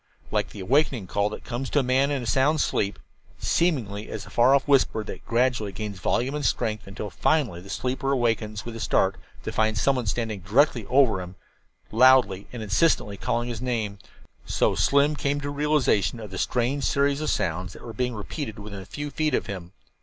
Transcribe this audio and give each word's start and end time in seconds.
Like 0.31 0.49
the 0.49 0.61
awakening 0.61 1.05
call 1.05 1.29
that 1.29 1.43
comes 1.43 1.69
to 1.69 1.77
a 1.79 1.83
man 1.83 2.09
in 2.09 2.23
a 2.23 2.25
sound 2.25 2.59
sleep 2.59 2.97
seemingly 3.37 4.09
as 4.09 4.25
a 4.25 4.31
far 4.31 4.55
off 4.55 4.67
whisper 4.67 5.03
that 5.03 5.23
gradually 5.27 5.71
gathers 5.71 5.99
volume 5.99 6.33
and 6.33 6.43
strength 6.43 6.87
until 6.87 7.11
finally 7.11 7.61
the 7.61 7.69
sleeper 7.69 8.11
awakes 8.11 8.65
with 8.65 8.75
a 8.75 8.79
start 8.79 9.17
to 9.43 9.51
find 9.51 9.77
someone 9.77 10.07
standing 10.07 10.39
directly 10.39 10.87
over 10.87 11.21
him, 11.21 11.35
loudly 11.91 12.47
and 12.51 12.63
insistently 12.63 13.15
calling 13.15 13.47
his 13.47 13.61
name 13.61 13.99
so 14.43 14.73
Slim 14.73 15.15
came 15.15 15.39
to 15.39 15.49
a 15.49 15.51
realization 15.51 16.19
of 16.19 16.31
the 16.31 16.39
strange 16.39 16.83
series 16.83 17.21
of 17.21 17.29
sounds 17.29 17.73
that 17.73 17.83
were 17.85 17.93
being 17.93 18.15
repeated 18.15 18.57
within 18.57 18.79
a 18.79 18.85
few 18.87 19.11
feet 19.11 19.35
of 19.35 19.45
him. 19.45 19.71